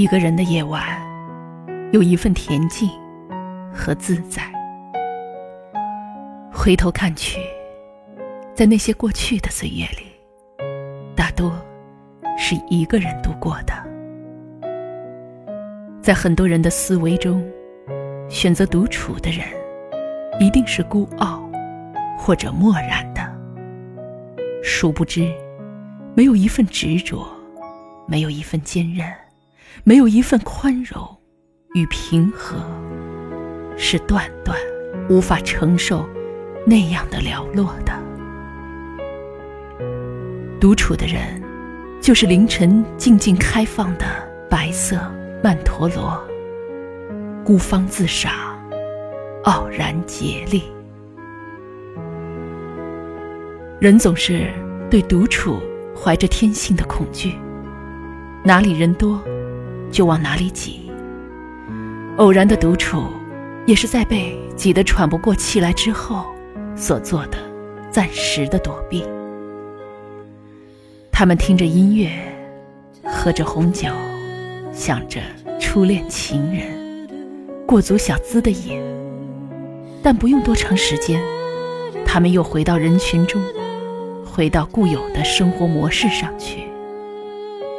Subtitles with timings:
[0.00, 0.82] 一个人的夜晚，
[1.92, 2.88] 有一份恬静
[3.70, 4.42] 和自在。
[6.50, 7.38] 回头看去，
[8.54, 10.06] 在那些过去的岁月里，
[11.14, 11.52] 大多
[12.38, 13.74] 是一个人度过的。
[16.00, 17.46] 在很多人的思维中，
[18.30, 19.46] 选择独处的人，
[20.40, 21.46] 一定是孤傲
[22.16, 23.20] 或者漠然的。
[24.62, 25.30] 殊不知，
[26.14, 27.22] 没有一份执着，
[28.06, 29.06] 没有一份坚韧。
[29.84, 31.02] 没有一份宽容
[31.74, 32.56] 与平和，
[33.76, 34.56] 是断断
[35.08, 36.06] 无法承受
[36.66, 37.92] 那样的寥落的。
[40.60, 41.42] 独处的人，
[42.00, 44.04] 就是凌晨静静开放的
[44.50, 45.00] 白色
[45.42, 46.22] 曼陀罗，
[47.44, 48.32] 孤芳自赏，
[49.44, 50.64] 傲然竭力。
[53.80, 54.52] 人总是
[54.90, 55.58] 对独处
[55.96, 57.38] 怀着天性的恐惧，
[58.44, 59.18] 哪里人多？
[59.90, 60.90] 就往哪里挤。
[62.16, 63.02] 偶然的独处，
[63.66, 66.26] 也是在被挤得喘不过气来之后
[66.76, 67.38] 所做的
[67.90, 69.04] 暂时的躲避。
[71.10, 72.10] 他们听着音乐，
[73.04, 73.88] 喝着红酒，
[74.72, 75.20] 想着
[75.58, 77.08] 初恋情人，
[77.66, 78.82] 过足小资的瘾。
[80.02, 81.22] 但不用多长时间，
[82.06, 83.40] 他们又回到人群中，
[84.24, 86.64] 回到固有的生活模式上去，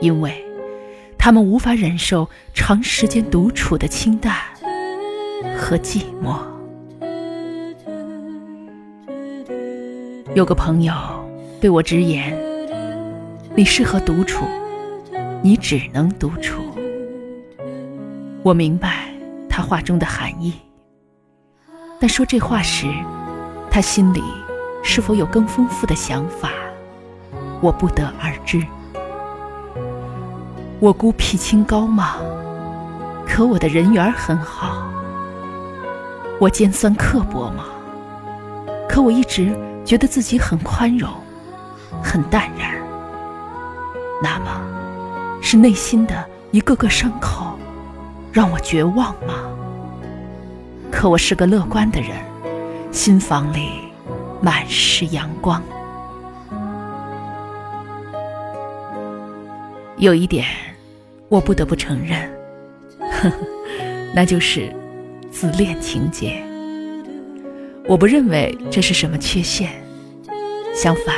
[0.00, 0.51] 因为。
[1.24, 4.34] 他们无法忍受长时间独处的清淡
[5.56, 6.36] 和寂寞。
[10.34, 10.92] 有个朋友
[11.60, 12.36] 对我直言
[13.54, 14.44] ：“你适合独处，
[15.44, 16.60] 你只能独处。”
[18.42, 19.14] 我明白
[19.48, 20.54] 他话中的含义，
[22.00, 22.88] 但说这话时，
[23.70, 24.20] 他心里
[24.82, 26.50] 是否有更丰富的想法，
[27.60, 28.60] 我不得而知。
[30.82, 32.16] 我孤僻清高吗？
[33.24, 34.82] 可我的人缘很好。
[36.40, 37.66] 我尖酸刻薄吗？
[38.88, 41.08] 可我一直觉得自己很宽容，
[42.02, 42.74] 很淡然。
[44.20, 44.60] 那么，
[45.40, 47.56] 是内心的一个个伤口，
[48.32, 49.34] 让我绝望吗？
[50.90, 52.10] 可我是个乐观的人，
[52.90, 53.68] 心房里
[54.40, 55.62] 满是阳光。
[59.96, 60.44] 有一点。
[61.32, 62.30] 我不得不承认，
[62.98, 63.32] 呵呵，
[64.14, 64.70] 那就是
[65.30, 66.42] 自恋情节。
[67.88, 69.70] 我不认为这是什么缺陷，
[70.74, 71.16] 相反，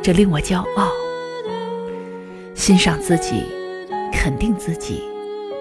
[0.00, 0.92] 这令我骄傲。
[2.54, 3.42] 欣赏自己，
[4.12, 5.02] 肯定自己，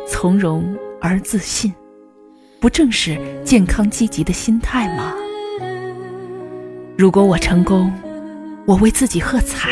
[0.08, 1.74] 从容而自信，
[2.59, 5.12] 不正是健康积极的心态吗？
[6.96, 7.92] 如果我成功，
[8.68, 9.68] 我为自己喝彩；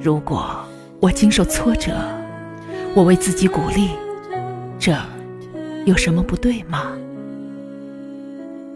[0.00, 0.58] 如果
[0.98, 1.92] 我经受挫折，
[2.96, 3.90] 我为自己鼓励，
[4.78, 4.98] 这
[5.84, 6.96] 有什么不对吗？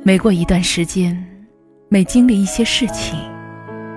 [0.02, 1.16] 每过一段时间，
[1.88, 3.18] 每经历一些事情，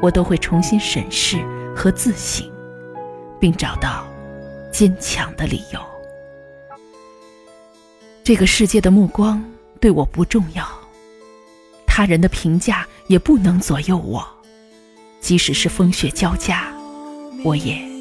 [0.02, 1.44] 我都会重新审视
[1.76, 2.50] 和自省，
[3.38, 4.08] 并找到
[4.72, 5.80] 坚强的理由。
[8.24, 9.44] 这个世界的目光
[9.82, 10.66] 对我不重要，
[11.86, 14.26] 他人的评价也不能左右我，
[15.20, 16.74] 即使是风雪交加，
[17.44, 17.93] 我也。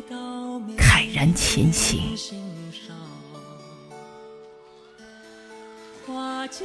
[1.22, 2.00] 然前行，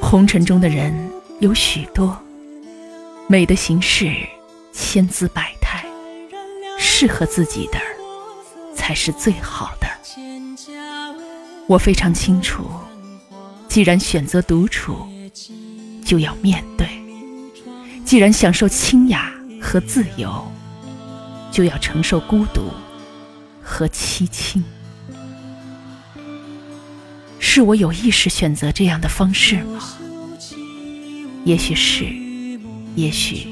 [0.01, 2.17] 红尘中的人有许多，
[3.27, 4.11] 美的形式
[4.73, 5.85] 千姿百态，
[6.75, 7.79] 适合自己的
[8.73, 9.87] 才是最好的。
[11.67, 12.67] 我非常清楚，
[13.67, 15.07] 既然选择独处，
[16.03, 16.87] 就要面对；
[18.03, 19.31] 既然享受清雅
[19.61, 20.51] 和自由，
[21.51, 22.71] 就要承受孤独。
[23.69, 24.63] 和凄清。
[27.37, 29.83] 是我有意识选择这样的方式吗？
[31.43, 32.05] 也许是
[32.95, 33.49] 也许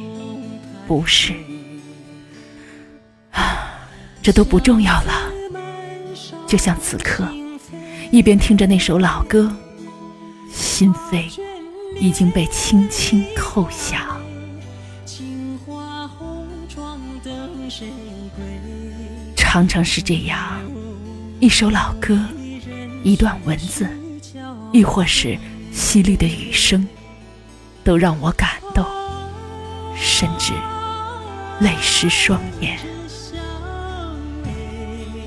[0.88, 1.33] 不是。
[3.31, 3.89] 啊
[4.21, 5.31] 这都不重要了。
[6.47, 7.27] 就像此刻
[8.09, 9.53] 一边听着那首老歌
[10.51, 11.29] 心扉
[12.00, 14.01] 已经被轻轻扣响
[19.56, 20.38] 常常是这样，
[21.40, 22.19] 一首老歌，
[23.04, 23.88] 一段文字，
[24.74, 25.38] 亦或是
[25.74, 26.86] 淅沥的雨声，
[27.81, 28.86] 都让我感动，
[29.96, 30.52] 甚至
[31.62, 32.78] 泪湿双眼。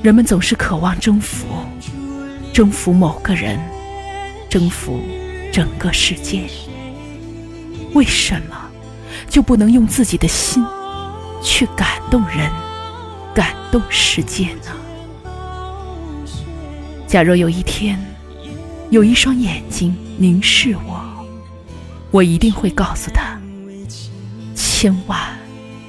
[0.02, 1.46] 人们总是渴望征服，
[2.52, 3.58] 征服某个人，
[4.50, 5.00] 征服
[5.50, 6.44] 整个世界。
[7.94, 8.54] 为什么
[9.26, 10.62] 就不能用自己的心
[11.42, 12.67] 去感动人？
[13.38, 14.72] 感动世界呢？
[17.06, 17.96] 假若有一天，
[18.90, 21.00] 有一双眼睛凝视我，
[22.10, 23.40] 我一定会告诉他：
[24.56, 25.38] 千万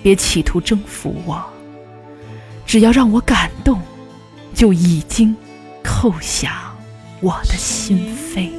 [0.03, 1.43] 别企图征服我，
[2.67, 3.81] 只要让我感动，
[4.53, 5.35] 就已经
[5.83, 6.53] 叩响
[7.19, 8.51] 我的心扉。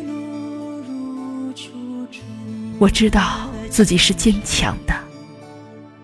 [2.80, 4.92] 我知道自己是坚强的，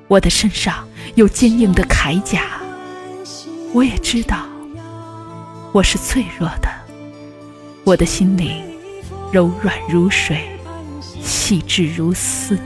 [0.07, 0.87] 我的身上
[1.17, 2.45] 有坚硬的铠甲。
[3.77, 4.47] 我也知道，
[5.71, 6.69] 我是脆弱的，
[7.85, 8.65] 我的心灵
[9.31, 10.49] 柔软如水，
[11.23, 12.59] 细致如丝。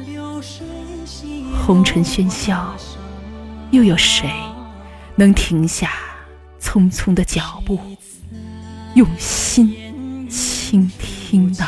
[1.66, 2.76] 红尘喧嚣，
[3.72, 4.30] 又有谁
[5.16, 5.90] 能停下
[6.60, 7.80] 匆匆的脚步，
[8.94, 11.66] 用心倾听呢？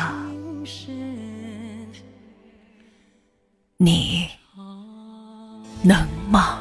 [3.77, 4.29] 你
[5.83, 6.61] 能吗？